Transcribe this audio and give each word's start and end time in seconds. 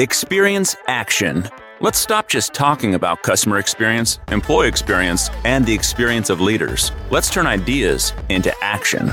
Experience 0.00 0.74
action. 0.88 1.48
Let's 1.80 1.98
stop 1.98 2.28
just 2.28 2.52
talking 2.52 2.96
about 2.96 3.22
customer 3.22 3.58
experience, 3.58 4.18
employee 4.32 4.66
experience, 4.66 5.30
and 5.44 5.64
the 5.64 5.72
experience 5.72 6.30
of 6.30 6.40
leaders. 6.40 6.90
Let's 7.12 7.30
turn 7.30 7.46
ideas 7.46 8.12
into 8.28 8.52
action. 8.60 9.12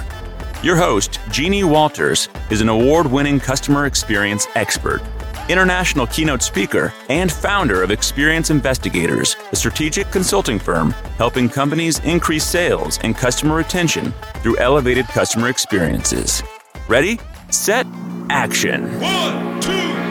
Your 0.64 0.76
host, 0.76 1.20
Jeannie 1.30 1.64
Walters, 1.64 2.30
is 2.50 2.62
an 2.62 2.70
award 2.70 3.06
winning 3.06 3.40
customer 3.40 3.86
experience 3.86 4.48
expert, 4.56 5.04
international 5.50 6.08
keynote 6.08 6.42
speaker, 6.42 6.92
and 7.10 7.32
founder 7.32 7.84
of 7.84 7.92
Experience 7.92 8.50
Investigators, 8.50 9.36
a 9.52 9.56
strategic 9.56 10.10
consulting 10.10 10.58
firm 10.58 10.96
helping 11.18 11.48
companies 11.48 12.00
increase 12.00 12.44
sales 12.44 12.98
and 13.04 13.16
customer 13.16 13.56
retention 13.56 14.12
through 14.38 14.58
elevated 14.58 15.06
customer 15.06 15.50
experiences. 15.50 16.42
Ready, 16.88 17.20
set, 17.52 17.86
action. 18.32 19.00
One, 19.00 19.62
two. 19.62 20.11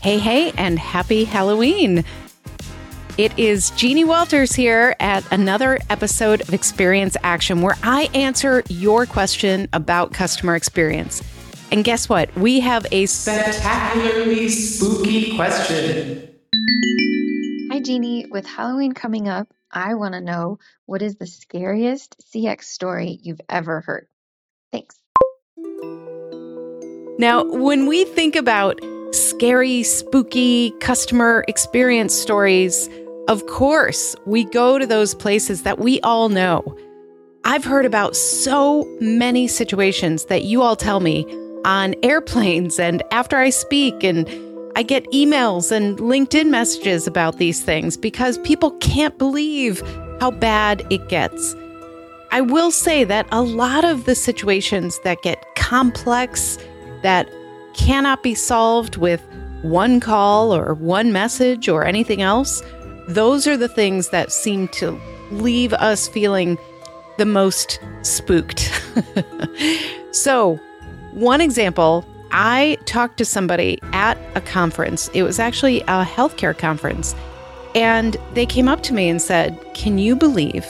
Hey, 0.00 0.18
hey, 0.18 0.52
and 0.52 0.78
happy 0.78 1.24
Halloween. 1.24 2.04
It 3.16 3.36
is 3.36 3.70
Jeannie 3.70 4.04
Walters 4.04 4.52
here 4.52 4.94
at 5.00 5.30
another 5.32 5.80
episode 5.90 6.40
of 6.40 6.54
Experience 6.54 7.16
Action 7.24 7.62
where 7.62 7.76
I 7.82 8.08
answer 8.14 8.62
your 8.68 9.06
question 9.06 9.68
about 9.72 10.12
customer 10.12 10.54
experience. 10.54 11.20
And 11.72 11.82
guess 11.82 12.08
what? 12.08 12.32
We 12.36 12.60
have 12.60 12.86
a 12.92 13.06
spectacularly 13.06 14.48
spooky 14.50 15.34
question. 15.34 16.32
Hi, 17.72 17.80
Jeannie. 17.80 18.26
With 18.30 18.46
Halloween 18.46 18.92
coming 18.92 19.26
up, 19.28 19.52
I 19.72 19.94
want 19.94 20.14
to 20.14 20.20
know 20.20 20.60
what 20.86 21.02
is 21.02 21.16
the 21.16 21.26
scariest 21.26 22.22
CX 22.32 22.62
story 22.62 23.18
you've 23.20 23.40
ever 23.48 23.80
heard? 23.80 24.06
Thanks. 24.70 24.94
Now, 27.18 27.42
when 27.42 27.86
we 27.86 28.04
think 28.04 28.36
about 28.36 28.80
scary, 29.12 29.82
spooky 29.82 30.70
customer 30.80 31.44
experience 31.48 32.14
stories, 32.14 32.88
of 33.28 33.46
course, 33.46 34.16
we 34.26 34.44
go 34.44 34.78
to 34.78 34.86
those 34.86 35.14
places 35.14 35.62
that 35.62 35.78
we 35.78 36.00
all 36.00 36.28
know. 36.28 36.76
I've 37.44 37.64
heard 37.64 37.84
about 37.84 38.16
so 38.16 38.84
many 39.00 39.48
situations 39.48 40.26
that 40.26 40.44
you 40.44 40.62
all 40.62 40.76
tell 40.76 41.00
me 41.00 41.24
on 41.64 41.94
airplanes 42.02 42.78
and 42.78 43.02
after 43.10 43.36
I 43.36 43.50
speak, 43.50 44.04
and 44.04 44.28
I 44.76 44.82
get 44.82 45.04
emails 45.12 45.72
and 45.72 45.98
LinkedIn 45.98 46.48
messages 46.50 47.06
about 47.06 47.38
these 47.38 47.62
things 47.62 47.96
because 47.96 48.38
people 48.38 48.70
can't 48.78 49.18
believe 49.18 49.80
how 50.20 50.30
bad 50.30 50.86
it 50.90 51.08
gets. 51.08 51.54
I 52.30 52.42
will 52.42 52.70
say 52.70 53.04
that 53.04 53.26
a 53.32 53.42
lot 53.42 53.84
of 53.84 54.04
the 54.04 54.14
situations 54.14 55.00
that 55.04 55.22
get 55.22 55.42
complex, 55.56 56.58
that 57.02 57.28
cannot 57.78 58.22
be 58.22 58.34
solved 58.34 58.96
with 58.96 59.22
one 59.62 60.00
call 60.00 60.54
or 60.54 60.74
one 60.74 61.12
message 61.12 61.68
or 61.68 61.86
anything 61.86 62.20
else, 62.20 62.62
those 63.08 63.46
are 63.46 63.56
the 63.56 63.68
things 63.68 64.10
that 64.10 64.30
seem 64.30 64.68
to 64.68 65.00
leave 65.30 65.72
us 65.72 66.08
feeling 66.08 66.58
the 67.16 67.24
most 67.24 67.80
spooked. 68.02 68.70
so, 70.12 70.56
one 71.12 71.40
example 71.40 72.04
I 72.30 72.76
talked 72.84 73.16
to 73.18 73.24
somebody 73.24 73.78
at 73.92 74.18
a 74.34 74.40
conference, 74.40 75.08
it 75.14 75.22
was 75.22 75.38
actually 75.38 75.80
a 75.82 76.04
healthcare 76.04 76.56
conference, 76.56 77.14
and 77.74 78.16
they 78.34 78.44
came 78.44 78.68
up 78.68 78.82
to 78.84 78.94
me 78.94 79.08
and 79.08 79.22
said, 79.22 79.58
Can 79.74 79.98
you 79.98 80.14
believe 80.14 80.66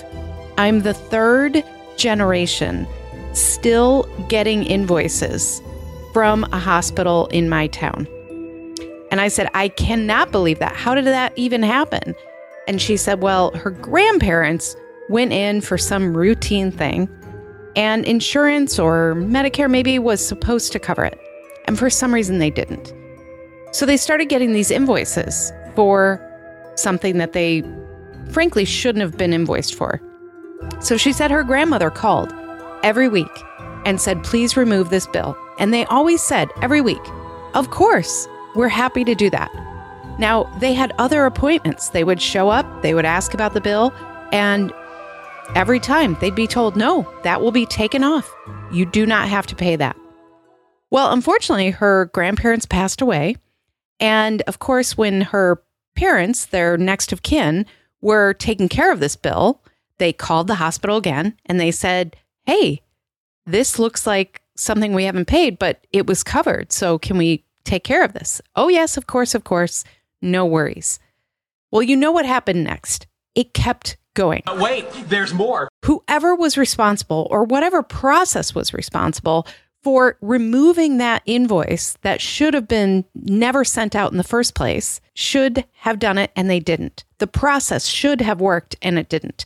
I'm 0.57 0.83
the 0.83 0.95
third 0.95 1.65
generation 1.97 2.87
still 3.33 4.05
getting 4.29 4.65
invoices 4.65 5.61
from 6.19 6.43
a 6.51 6.59
hospital 6.59 7.29
in 7.29 7.49
my 7.49 7.69
town? 7.69 8.05
And 9.13 9.21
I 9.21 9.29
said, 9.29 9.49
I 9.55 9.69
cannot 9.69 10.33
believe 10.33 10.59
that. 10.59 10.75
How 10.75 10.93
did 10.93 11.05
that 11.05 11.33
even 11.37 11.63
happen? 11.63 12.13
And 12.67 12.83
she 12.83 12.97
said, 12.97 13.23
Well, 13.23 13.53
her 13.53 13.71
grandparents 13.71 14.75
went 15.09 15.33
in 15.33 15.61
for 15.61 15.79
some 15.79 16.17
routine 16.17 16.73
thing, 16.73 17.09
and 17.77 18.05
insurance 18.05 18.81
or 18.81 19.15
Medicare 19.15 19.71
maybe 19.71 19.97
was 20.01 20.21
supposed 20.27 20.73
to 20.73 20.81
cover 20.81 21.05
it. 21.05 21.21
And 21.67 21.79
for 21.79 21.89
some 21.89 22.13
reason, 22.13 22.39
they 22.41 22.51
didn't. 22.51 22.93
So 23.71 23.87
they 23.87 23.97
started 23.97 24.29
getting 24.29 24.53
these 24.53 24.73
invoices 24.73 25.53
for 25.77 26.21
something 26.75 27.19
that 27.19 27.33
they 27.33 27.63
frankly 28.31 28.65
shouldn't 28.65 29.03
have 29.03 29.17
been 29.17 29.33
invoiced 29.33 29.77
for. 29.77 30.03
So 30.81 30.97
she 30.97 31.13
said 31.13 31.31
her 31.31 31.45
grandmother 31.45 31.91
called 31.91 32.35
every 32.83 33.09
week 33.09 33.31
and 33.85 34.01
said, 34.01 34.25
Please 34.25 34.57
remove 34.57 34.91
this 34.91 35.07
bill. 35.07 35.39
And 35.59 35.73
they 35.75 35.85
always 35.87 36.23
said 36.23 36.51
every 36.63 36.81
week, 36.81 37.03
Of 37.55 37.71
course, 37.71 38.29
we're 38.55 38.69
happy 38.69 39.05
to 39.05 39.15
do 39.15 39.31
that. 39.31 39.51
Now, 40.19 40.45
they 40.59 40.73
had 40.73 40.93
other 40.99 41.27
appointments. 41.27 41.91
They 41.91 42.05
would 42.05 42.21
show 42.21 42.49
up, 42.49 42.83
they 42.83 42.95
would 42.95 43.05
ask 43.05 43.35
about 43.35 43.55
the 43.55 43.61
bill, 43.61 43.93
and 44.33 44.73
every 45.55 45.81
time 45.81 46.17
they'd 46.21 46.35
be 46.35 46.47
told, 46.47 46.77
No, 46.77 47.07
that 47.23 47.41
will 47.41 47.53
be 47.53 47.67
taken 47.67 48.03
off. 48.03 48.35
You 48.73 48.87
do 48.87 49.07
not 49.07 49.29
have 49.29 49.47
to 49.49 49.57
pay 49.57 49.77
that. 49.77 49.97
Well, 50.91 51.13
unfortunately, 51.13 51.71
her 51.71 52.07
grandparents 52.07 52.67
passed 52.67 53.01
away. 53.01 53.37
And 54.01 54.43
of 54.43 54.59
course, 54.59 54.97
when 54.97 55.23
her 55.23 55.63
parents, 55.97 56.47
their 56.47 56.77
next 56.77 57.13
of 57.13 57.23
kin, 57.23 57.67
were 58.01 58.35
taking 58.35 58.69
care 58.69 58.93
of 58.93 59.01
this 59.01 59.17
bill, 59.17 59.61
they 59.99 60.13
called 60.13 60.47
the 60.47 60.57
hospital 60.57 60.97
again 60.97 61.37
and 61.47 61.59
they 61.61 61.71
said, 61.71 62.17
Hey, 62.47 62.83
this 63.45 63.79
looks 63.79 64.07
like 64.07 64.43
something 64.59 64.93
we 64.93 65.05
haven't 65.05 65.27
paid, 65.27 65.59
but 65.59 65.87
it 65.93 66.07
was 66.07 66.23
covered. 66.23 66.73
So 66.73 66.99
can 66.99 67.17
we 67.17 67.45
take 67.65 67.85
care 67.85 68.05
of 68.05 68.13
this? 68.13 68.41
Oh, 68.57 68.69
yes, 68.69 68.97
of 68.97 69.07
course, 69.07 69.35
of 69.35 69.45
course. 69.45 69.85
No 70.21 70.45
worries. 70.45 70.99
Well, 71.71 71.83
you 71.83 71.97
know 71.97 72.13
what 72.13 72.27
happened 72.27 72.65
next. 72.65 73.07
It 73.35 73.55
kept 73.55 73.97
going. 74.15 74.43
Uh, 74.47 74.59
Wait, 74.61 74.87
there's 75.09 75.33
more. 75.33 75.69
Whoever 75.85 76.35
was 76.35 76.59
responsible 76.59 77.29
or 77.31 77.45
whatever 77.45 77.83
process 77.83 78.55
was 78.55 78.75
responsible 78.75 79.47
for 79.83 80.19
removing 80.21 80.99
that 80.99 81.23
invoice 81.25 81.97
that 82.03 82.21
should 82.21 82.53
have 82.53 82.67
been 82.67 83.05
never 83.15 83.65
sent 83.65 83.95
out 83.95 84.11
in 84.11 84.19
the 84.19 84.25
first 84.25 84.55
place 84.55 85.01
should 85.15 85.65
have 85.77 86.01
done 86.01 86.19
it 86.19 86.33
and 86.35 86.51
they 86.51 86.59
didn't. 86.59 87.05
The 87.19 87.29
process 87.29 87.87
should 87.87 88.21
have 88.21 88.41
worked 88.41 88.75
and 88.83 88.99
it 88.99 89.09
didn't. 89.09 89.45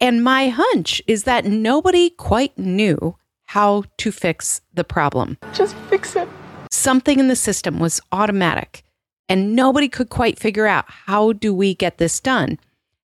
And 0.00 0.22
my 0.22 0.48
hunch 0.48 1.00
is 1.06 1.24
that 1.24 1.44
nobody 1.44 2.10
quite 2.10 2.58
knew 2.58 3.16
how 3.48 3.82
to 3.96 4.12
fix 4.12 4.60
the 4.74 4.84
problem. 4.84 5.38
Just 5.54 5.74
fix 5.88 6.14
it. 6.16 6.28
Something 6.70 7.18
in 7.18 7.28
the 7.28 7.36
system 7.36 7.78
was 7.78 7.98
automatic 8.12 8.82
and 9.26 9.56
nobody 9.56 9.88
could 9.88 10.10
quite 10.10 10.38
figure 10.38 10.66
out 10.66 10.84
how 10.88 11.32
do 11.32 11.54
we 11.54 11.74
get 11.74 11.96
this 11.96 12.20
done. 12.20 12.58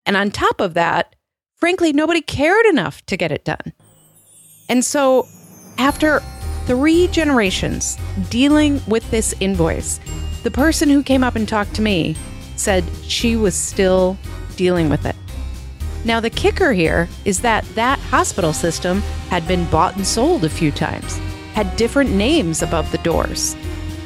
And 0.03 0.18
on 0.18 0.31
top 0.31 0.59
of 0.59 0.74
that, 0.74 1.16
frankly, 1.57 1.94
nobody 1.94 2.22
cared 2.22 2.66
enough 2.66 3.06
to 3.06 3.18
get 3.18 3.31
it 3.31 3.46
done. 3.46 3.72
And 4.68 4.84
so 4.84 5.28
after 5.78 6.24
three 6.66 7.08
generations 7.09 8.00
dealing 8.31 8.81
with 8.88 9.09
this 9.12 9.35
invoice, 9.40 10.00
the 10.41 10.50
person 10.50 10.90
who 10.90 11.03
came 11.03 11.23
up 11.23 11.35
and 11.35 11.47
talked 11.47 11.75
to 11.75 11.84
me 11.84 12.16
said 12.56 12.84
she 13.03 13.35
was 13.35 13.53
still 13.53 14.18
dealing 14.56 14.90
with 14.90 15.06
it. 15.06 15.16
Now, 16.03 16.19
the 16.19 16.29
kicker 16.29 16.73
here 16.73 17.07
is 17.25 17.41
that 17.41 17.63
that 17.75 18.00
hospital 18.00 18.53
system 18.53 19.01
had 19.29 19.47
been 19.47 19.69
bought 19.69 19.95
and 19.95 20.06
sold 20.06 20.44
a 20.44 20.50
few 20.50 20.72
times, 20.72 21.17
had 21.53 21.75
different 21.75 22.12
names 22.12 22.63
above 22.63 22.91
the 22.91 22.97
doors. 23.00 23.56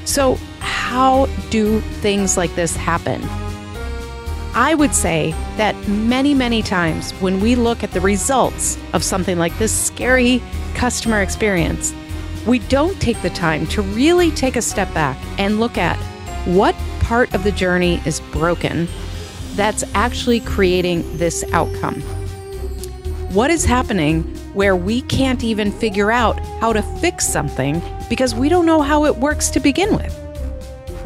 So, 0.03 0.35
how 0.59 1.28
do 1.50 1.79
things 2.01 2.38
like 2.38 2.53
this 2.55 2.75
happen? 2.75 3.22
I 4.53 4.73
would 4.73 4.94
say 4.94 5.31
that 5.57 5.75
many, 5.88 6.34
many 6.34 6.61
times 6.61 7.11
when 7.13 7.39
we 7.41 7.55
look 7.55 7.84
at 7.84 7.91
the 7.91 8.01
results 8.01 8.78
of 8.94 9.03
something 9.03 9.38
like 9.38 9.57
this 9.57 9.73
scary 9.73 10.41
customer 10.75 11.22
experience, 11.22 11.94
we 12.45 12.59
don't 12.59 13.00
take 13.01 13.22
the 13.22 13.29
time 13.29 13.67
to 13.67 13.81
really 13.81 14.31
take 14.31 14.55
a 14.55 14.61
step 14.61 14.94
back 14.94 15.17
and 15.38 15.59
look 15.59 15.78
at 15.78 15.97
what 16.46 16.75
part 16.99 17.34
of 17.34 17.43
the 17.43 17.52
journey 17.52 18.02
is 18.05 18.20
broken 18.20 18.87
that's 19.55 19.84
actually 19.93 20.40
creating 20.41 21.17
this 21.17 21.43
outcome. 21.52 22.02
What 23.31 23.52
is 23.52 23.66
happening 23.66 24.23
where 24.53 24.75
we 24.75 25.02
can't 25.02 25.43
even 25.43 25.72
figure 25.72 26.11
out 26.11 26.40
how 26.61 26.72
to 26.73 26.81
fix 26.81 27.28
something 27.28 27.81
because 28.09 28.34
we 28.34 28.49
don't 28.49 28.66
know 28.66 28.81
how 28.81 29.05
it 29.05 29.17
works 29.17 29.49
to 29.52 29.59
begin 29.59 29.96
with? 29.96 30.16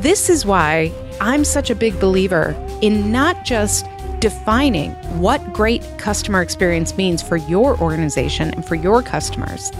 This 0.02 0.30
is 0.30 0.46
why 0.46 0.92
I'm 1.20 1.44
such 1.44 1.70
a 1.70 1.76
big 1.76 2.00
believer 2.00 2.56
in 2.82 3.12
not 3.12 3.44
just 3.44 3.86
defining 4.20 4.92
what 5.20 5.54
great 5.54 5.84
customer 5.98 6.42
experience 6.42 6.96
means 6.98 7.22
for 7.22 7.38
your 7.38 7.80
organization 7.80 8.54
and 8.54 8.66
for 8.66 8.76
your 8.76 9.02
customers, 9.02 9.72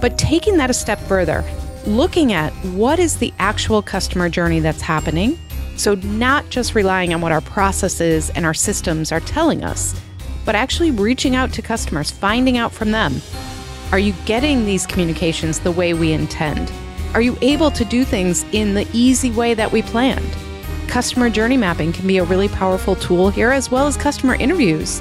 but 0.00 0.16
taking 0.18 0.56
that 0.58 0.70
a 0.70 0.74
step 0.74 0.98
further, 1.00 1.44
looking 1.86 2.32
at 2.32 2.52
what 2.74 2.98
is 2.98 3.16
the 3.16 3.32
actual 3.38 3.82
customer 3.82 4.28
journey 4.28 4.60
that's 4.60 4.82
happening. 4.82 5.38
So, 5.78 5.94
not 5.94 6.50
just 6.50 6.74
relying 6.74 7.14
on 7.14 7.20
what 7.20 7.32
our 7.32 7.40
processes 7.40 8.30
and 8.30 8.44
our 8.44 8.52
systems 8.52 9.12
are 9.12 9.20
telling 9.20 9.64
us, 9.64 9.98
but 10.44 10.54
actually 10.54 10.90
reaching 10.90 11.36
out 11.36 11.52
to 11.54 11.62
customers, 11.62 12.10
finding 12.10 12.58
out 12.58 12.72
from 12.72 12.90
them 12.90 13.20
are 13.90 13.98
you 13.98 14.12
getting 14.26 14.66
these 14.66 14.86
communications 14.86 15.60
the 15.60 15.72
way 15.72 15.94
we 15.94 16.12
intend? 16.12 16.70
Are 17.14 17.22
you 17.22 17.38
able 17.40 17.70
to 17.70 17.86
do 17.86 18.04
things 18.04 18.44
in 18.52 18.74
the 18.74 18.86
easy 18.92 19.30
way 19.30 19.54
that 19.54 19.72
we 19.72 19.80
planned? 19.80 20.36
Customer 20.88 21.30
journey 21.30 21.56
mapping 21.56 21.94
can 21.94 22.06
be 22.06 22.18
a 22.18 22.24
really 22.24 22.48
powerful 22.48 22.96
tool 22.96 23.30
here, 23.30 23.50
as 23.50 23.70
well 23.70 23.86
as 23.86 23.96
customer 23.96 24.34
interviews. 24.34 25.00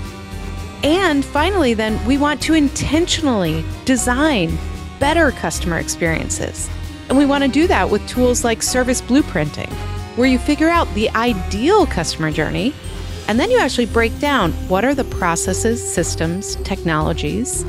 And 0.84 1.26
finally, 1.26 1.74
then, 1.74 2.04
we 2.06 2.18
want 2.18 2.42
to 2.44 2.54
intentionally 2.54 3.66
design 3.84 4.58
better 5.00 5.32
customer 5.32 5.80
experiences. 5.80 6.70
And 7.10 7.18
we 7.18 7.26
want 7.26 7.44
to 7.44 7.50
do 7.50 7.68
that 7.68 7.90
with 7.90 8.08
tools 8.08 8.46
like 8.46 8.64
service 8.64 9.02
blueprinting, 9.02 9.72
where 10.18 10.28
you 10.28 10.40
figure 10.40 10.68
out 10.68 10.92
the 10.96 11.10
ideal 11.12 11.86
customer 11.86 12.32
journey 12.32 12.74
and 13.28 13.40
then 13.40 13.52
you 13.52 13.60
actually 13.60 13.86
break 13.86 14.18
down 14.20 14.52
what 14.68 14.84
are 14.84 14.96
the 14.96 15.04
processes, 15.04 15.82
systems, 15.94 16.56
technologies, 16.58 17.64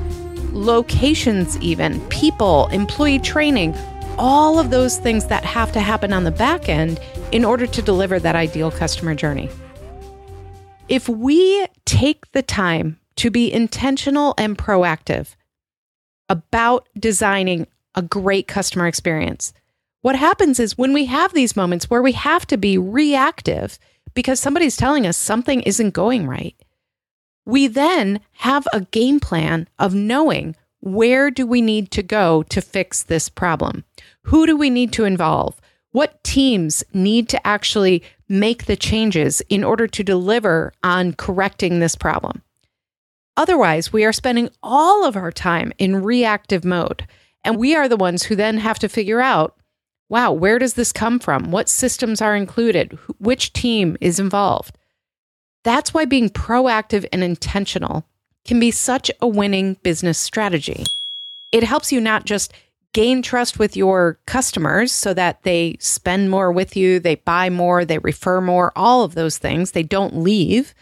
locations, 0.52 1.58
even 1.58 2.00
people, 2.08 2.68
employee 2.68 3.18
training, 3.18 3.76
all 4.16 4.58
of 4.58 4.70
those 4.70 4.98
things 4.98 5.26
that 5.26 5.44
have 5.44 5.72
to 5.72 5.80
happen 5.80 6.12
on 6.12 6.24
the 6.24 6.30
back 6.30 6.68
end 6.68 6.98
in 7.32 7.44
order 7.44 7.66
to 7.66 7.82
deliver 7.82 8.18
that 8.18 8.34
ideal 8.34 8.70
customer 8.70 9.14
journey. 9.14 9.50
If 10.88 11.08
we 11.08 11.66
take 11.84 12.32
the 12.32 12.42
time 12.42 12.98
to 13.16 13.30
be 13.30 13.52
intentional 13.52 14.34
and 14.38 14.56
proactive 14.56 15.34
about 16.28 16.88
designing 16.98 17.66
a 17.94 18.00
great 18.00 18.48
customer 18.48 18.86
experience, 18.86 19.52
what 20.02 20.16
happens 20.16 20.60
is 20.60 20.78
when 20.78 20.92
we 20.92 21.06
have 21.06 21.32
these 21.32 21.56
moments 21.56 21.90
where 21.90 22.02
we 22.02 22.12
have 22.12 22.46
to 22.46 22.56
be 22.56 22.78
reactive 22.78 23.78
because 24.14 24.40
somebody's 24.40 24.76
telling 24.76 25.06
us 25.06 25.16
something 25.16 25.60
isn't 25.62 25.90
going 25.90 26.26
right, 26.26 26.56
we 27.44 27.66
then 27.66 28.20
have 28.32 28.66
a 28.72 28.82
game 28.82 29.20
plan 29.20 29.68
of 29.78 29.94
knowing 29.94 30.54
where 30.80 31.30
do 31.30 31.46
we 31.46 31.60
need 31.60 31.90
to 31.90 32.02
go 32.02 32.42
to 32.44 32.60
fix 32.60 33.02
this 33.02 33.28
problem? 33.28 33.84
Who 34.24 34.46
do 34.46 34.56
we 34.56 34.70
need 34.70 34.92
to 34.92 35.04
involve? 35.04 35.60
What 35.90 36.22
teams 36.22 36.84
need 36.92 37.28
to 37.30 37.46
actually 37.46 38.02
make 38.28 38.66
the 38.66 38.76
changes 38.76 39.40
in 39.48 39.64
order 39.64 39.86
to 39.88 40.04
deliver 40.04 40.72
on 40.82 41.14
correcting 41.14 41.80
this 41.80 41.96
problem? 41.96 42.42
Otherwise, 43.36 43.92
we 43.92 44.04
are 44.04 44.12
spending 44.12 44.50
all 44.62 45.04
of 45.04 45.16
our 45.16 45.32
time 45.32 45.72
in 45.78 46.02
reactive 46.02 46.64
mode. 46.64 47.06
And 47.44 47.56
we 47.56 47.74
are 47.74 47.88
the 47.88 47.96
ones 47.96 48.24
who 48.24 48.34
then 48.36 48.58
have 48.58 48.78
to 48.80 48.88
figure 48.88 49.20
out 49.20 49.57
wow, 50.08 50.32
where 50.32 50.58
does 50.58 50.75
this 50.75 50.93
come 50.93 51.19
from? 51.19 51.50
What 51.50 51.69
systems 51.69 52.22
are 52.22 52.34
included? 52.34 52.99
Which 53.19 53.52
team 53.52 53.96
is 54.00 54.19
involved? 54.19 54.76
That's 55.64 55.93
why 55.93 56.05
being 56.05 56.31
proactive 56.31 57.06
and 57.12 57.22
intentional 57.22 58.06
can 58.44 58.58
be 58.58 58.70
such 58.70 59.10
a 59.20 59.28
winning 59.28 59.75
business 59.82 60.19
strategy. 60.19 60.84
It 61.52 61.62
helps 61.62 61.93
you 61.93 62.00
not 62.00 62.25
just 62.25 62.52
gain 62.94 63.20
trust 63.20 63.58
with 63.58 63.76
your 63.76 64.19
customers 64.26 64.93
so 64.93 65.12
that 65.14 65.43
they 65.43 65.76
spend 65.81 66.31
more 66.31 66.50
with 66.50 66.76
you, 66.76 66.99
they 66.99 67.16
buy 67.16 67.50
more, 67.50 67.84
they 67.84 67.99
refer 67.99 68.40
more, 68.40 68.72
all 68.75 69.04
of 69.04 69.14
those 69.14 69.37
things. 69.37 69.72
They 69.72 69.82
don't 69.82 70.16
leave. 70.16 70.75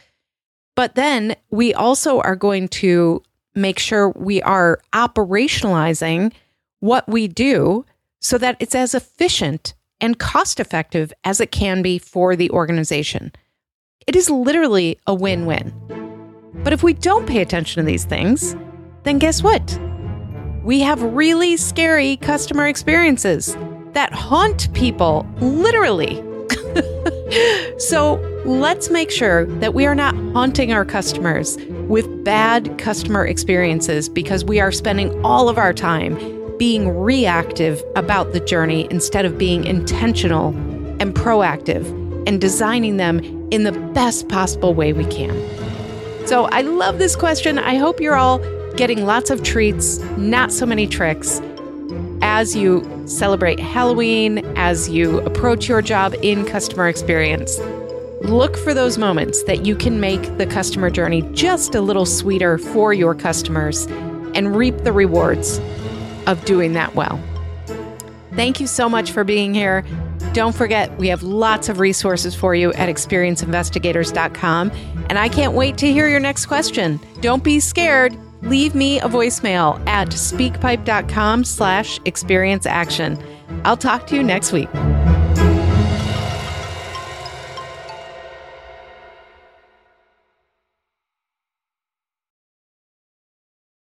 But 0.77 0.95
then 0.95 1.35
we 1.51 1.75
also 1.75 2.21
are 2.21 2.37
going 2.37 2.69
to 2.69 3.23
make 3.55 3.79
sure 3.79 4.11
we 4.11 4.43
are 4.43 4.81
operationalizing 4.93 6.33
what 6.81 7.09
we 7.09 7.27
do 7.27 7.85
so 8.27 8.39
that 8.39 8.57
it's 8.59 8.75
as 8.75 8.93
efficient 8.93 9.73
and 10.01 10.19
cost 10.19 10.59
effective 10.59 11.13
as 11.23 11.41
it 11.41 11.53
can 11.53 11.81
be 11.81 11.97
for 11.97 12.35
the 12.35 12.51
organization. 12.51 13.31
It 14.09 14.17
is 14.17 14.29
literally 14.29 14.99
a 15.07 15.15
win 15.15 15.47
win. 15.47 15.73
But 16.65 16.73
if 16.73 16.83
we 16.83 16.93
don't 16.93 17.29
pay 17.29 17.41
attention 17.41 17.81
to 17.81 17.87
these 17.87 18.05
things, 18.05 18.57
then 19.05 19.21
guess 19.21 19.45
what? 19.45 19.79
We 20.65 20.81
have 20.81 21.01
really 21.01 21.57
scary 21.57 22.17
customer 22.17 22.67
experiences 22.67 23.57
that 23.93 24.13
haunt 24.13 24.75
people, 24.75 25.25
literally. 25.41 26.17
so 27.79 28.15
let's 28.45 28.91
make 28.91 29.13
sure 29.13 29.47
that 29.61 29.73
we 29.73 29.87
are 29.87 29.95
not 29.95 30.17
haunting 30.33 30.73
our 30.73 30.85
customers 30.85 31.57
with 31.87 32.25
bad 32.25 32.77
customer 32.77 33.25
experiences 33.25 34.09
because 34.09 34.45
we 34.45 34.59
are 34.59 34.73
spending 34.73 35.25
all 35.25 35.49
of 35.49 35.59
our 35.59 35.73
time 35.73 36.36
being 36.59 36.99
reactive 36.99 37.83
about 37.95 38.33
the 38.33 38.41
journey 38.41 38.87
instead 38.91 39.25
of 39.25 39.39
being 39.39 39.65
intentional 39.65 40.49
and 41.01 41.15
proactive 41.15 41.87
and 42.27 42.41
designing 42.41 42.97
them 42.97 43.21
in 43.51 43.63
the 43.63 43.73
best 43.73 44.29
possible 44.29 44.75
way 44.75 44.93
we 44.93 45.05
can. 45.07 45.35
So 46.27 46.47
I 46.47 46.63
love 46.63 46.99
this 46.99 47.15
question. 47.15 47.59
I 47.59 47.77
hope 47.77 48.01
you're 48.01 48.17
all 48.17 48.39
getting 48.75 49.07
lots 49.07 49.31
of 49.31 49.43
treats, 49.43 49.99
not 50.17 50.53
so 50.53 50.67
many 50.67 50.87
tricks 50.87 51.41
as 52.23 52.57
you 52.57 52.85
celebrate 53.07 53.61
Halloween, 53.61 54.39
as 54.57 54.89
you 54.89 55.21
approach 55.21 55.69
your 55.69 55.81
job 55.83 56.15
in 56.23 56.45
customer 56.45 56.89
experience. 56.89 57.59
Look 58.23 58.57
for 58.57 58.75
those 58.75 58.99
moments 58.99 59.43
that 59.45 59.65
you 59.65 59.77
can 59.77 60.01
make 60.01 60.37
the 60.39 60.47
customer 60.47 60.91
journey 60.91 61.23
just 61.33 61.75
a 61.75 61.81
little 61.81 62.07
sweeter 62.07 62.59
for 62.59 62.93
your 62.93 63.15
customers 63.15 63.87
and 64.35 64.57
reap 64.57 64.77
the 64.79 64.93
rewards 64.93 65.61
of 66.27 66.45
doing 66.45 66.73
that 66.75 66.95
well. 66.95 67.21
Thank 68.35 68.61
you 68.61 68.67
so 68.67 68.89
much 68.89 69.13
for 69.13 69.25
being 69.25 69.55
here. 69.55 69.85
Don't 70.33 70.55
forget, 70.55 70.95
we 70.99 71.09
have 71.09 71.23
lots 71.23 71.71
of 71.71 71.81
resources 71.81 72.35
for 72.35 72.55
you 72.55 72.73
at 72.75 72.89
experienceinvestigators.com. 72.89 74.71
And 75.09 75.19
I 75.19 75.29
can't 75.29 75.55
wait 75.55 75.79
to 75.79 75.91
hear 75.91 76.09
your 76.09 76.21
next 76.21 76.47
question. 76.47 77.01
Don't 77.21 77.43
be 77.43 77.61
scared. 77.61 78.17
Leave 78.43 78.75
me 78.75 79.01
a 79.01 79.05
voicemail 79.05 79.85
at 79.89 80.09
speakpipe.com 80.09 81.45
slash 81.45 81.99
experience 82.05 82.67
action. 82.67 83.19
I'll 83.65 83.79
talk 83.79 84.07
to 84.09 84.15
you 84.15 84.23
next 84.23 84.53
week. 84.53 84.69